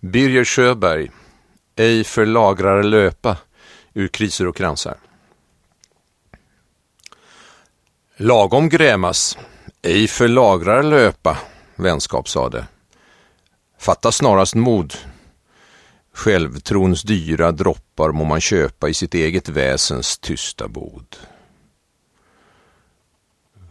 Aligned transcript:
Birger 0.00 0.44
Sjöberg, 0.44 1.10
ej 1.76 2.04
för 2.04 2.26
lagrare 2.26 2.82
löpa 2.82 3.36
ur 3.94 4.08
kriser 4.08 4.46
och 4.46 4.56
kransar. 4.56 4.96
Lagom 8.16 8.68
grämas, 8.68 9.38
ej 9.82 10.08
för 10.08 10.28
lagrare 10.28 10.82
löpa, 10.82 11.38
vänskap 11.76 12.28
sade. 12.28 12.66
Fatta 13.78 14.12
snarast 14.12 14.54
mod. 14.54 14.94
Självtrons 16.14 17.02
dyra 17.02 17.52
droppar 17.52 18.12
må 18.12 18.24
man 18.24 18.40
köpa 18.40 18.88
i 18.88 18.94
sitt 18.94 19.14
eget 19.14 19.48
väsens 19.48 20.18
tysta 20.18 20.68
bod. 20.68 21.16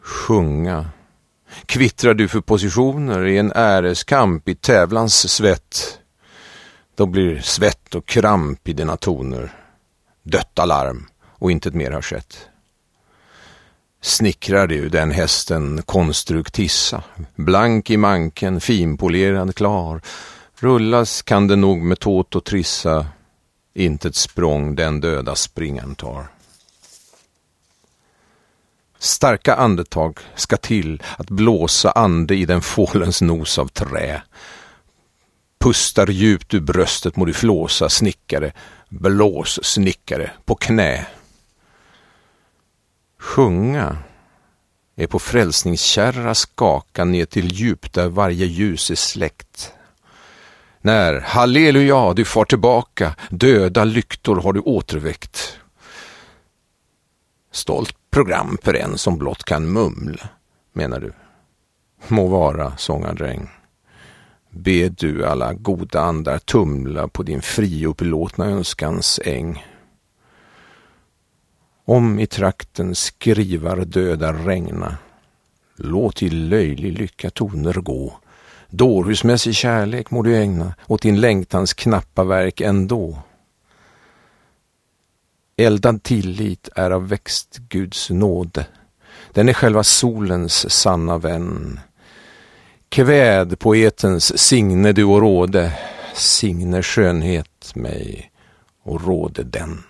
Sjunga. 0.00 0.90
Kvittrar 1.66 2.14
du 2.14 2.28
för 2.28 2.40
positioner 2.40 3.26
i 3.26 3.38
en 3.38 3.52
äreskamp 3.54 4.48
i 4.48 4.54
tävlans 4.54 5.32
svett 5.32 6.00
då 6.96 7.06
blir 7.06 7.40
svett 7.40 7.94
och 7.94 8.06
kramp 8.06 8.68
i 8.68 8.72
dina 8.72 8.96
toner. 8.96 9.52
Dött 10.22 10.58
alarm 10.58 11.06
och 11.24 11.50
intet 11.50 11.74
mer 11.74 11.90
har 11.90 12.02
skett. 12.02 12.48
Snickrar 14.00 14.66
du 14.66 14.88
den 14.88 15.10
hästen 15.10 15.82
konstruktissa, 15.82 17.02
blank 17.34 17.90
i 17.90 17.96
manken, 17.96 18.60
finpolerad 18.60 19.54
klar, 19.54 20.00
rullas 20.58 21.22
kan 21.22 21.48
den 21.48 21.60
nog 21.60 21.78
med 21.78 21.98
tåt 22.00 22.34
och 22.34 22.44
trissa, 22.44 23.06
intet 23.74 24.16
språng 24.16 24.74
den 24.74 25.00
döda 25.00 25.34
springan 25.34 25.94
tar. 25.94 26.26
Starka 28.98 29.54
andetag 29.54 30.18
ska 30.34 30.56
till 30.56 31.02
att 31.18 31.30
blåsa 31.30 31.90
ande 31.90 32.34
i 32.34 32.44
den 32.44 32.62
fålens 32.62 33.22
nos 33.22 33.58
av 33.58 33.68
trä 33.68 34.22
pustar 35.66 36.10
djupt 36.10 36.54
ur 36.54 36.60
bröstet 36.60 37.16
må 37.16 37.24
du 37.24 37.32
flåsa 37.32 37.88
snickare, 37.88 38.52
blås 38.88 39.58
snickare 39.62 40.30
på 40.44 40.54
knä. 40.54 41.06
Sjunga 43.18 43.98
är 44.96 45.06
på 45.06 45.18
frälsningskärra 45.18 46.34
skaka 46.34 47.04
ner 47.04 47.24
till 47.24 47.52
djup 47.52 47.92
där 47.92 48.08
varje 48.08 48.46
ljus 48.46 48.90
är 48.90 48.94
släckt. 48.94 49.72
När, 50.80 51.20
halleluja, 51.20 52.14
du 52.14 52.24
far 52.24 52.44
tillbaka, 52.44 53.14
döda 53.30 53.84
lyktor 53.84 54.36
har 54.36 54.52
du 54.52 54.60
återväckt. 54.60 55.58
Stolt 57.52 57.96
program 58.10 58.58
för 58.62 58.74
en 58.74 58.98
som 58.98 59.18
blott 59.18 59.44
kan 59.44 59.72
mumla, 59.72 60.28
menar 60.72 61.00
du. 61.00 61.12
Må 62.08 62.26
vara, 62.26 62.76
sångardräng 62.76 63.50
be 64.56 64.88
du 64.88 65.26
alla 65.26 65.54
goda 65.54 66.00
andar 66.00 66.38
tumla 66.38 67.08
på 67.08 67.22
din 67.22 67.42
friupplåtna 67.42 68.46
önskans 68.46 69.20
äng. 69.24 69.64
Om 71.84 72.20
i 72.20 72.26
trakten 72.26 72.94
skrivar 72.94 73.84
döda 73.84 74.32
regna, 74.32 74.96
låt 75.76 76.22
i 76.22 76.30
löjlig 76.30 76.98
lycka 76.98 77.30
toner 77.30 77.74
gå. 77.74 78.18
Dårhusmässig 78.68 79.54
kärlek 79.54 80.10
må 80.10 80.22
du 80.22 80.36
ägna 80.36 80.74
åt 80.86 81.02
din 81.02 81.20
längtans 81.20 81.74
knappa 81.74 82.24
verk 82.24 82.60
ändå. 82.60 83.18
Eldad 85.56 86.02
tillit 86.02 86.68
är 86.74 86.90
av 86.90 87.08
växt 87.08 87.58
Guds 87.58 88.10
nåde. 88.10 88.66
Den 89.32 89.48
är 89.48 89.52
själva 89.52 89.82
solens 89.82 90.70
sanna 90.70 91.18
vän. 91.18 91.80
Kväd 92.88 93.58
poetens 93.58 94.38
signe 94.38 94.92
du 94.92 95.04
och 95.04 95.20
råde, 95.20 95.72
signe 96.14 96.82
skönhet 96.82 97.72
mig 97.74 98.30
och 98.82 99.06
råde 99.06 99.42
den. 99.42 99.82